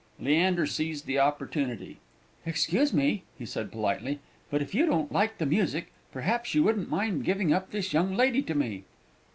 [0.19, 1.99] Leander seized the opportunity.
[2.43, 4.17] "Excuse me," he said politely,
[4.49, 8.15] "but if you don't like the music, perhaps you wouldn't mind giving up this young
[8.15, 8.83] lady to me?"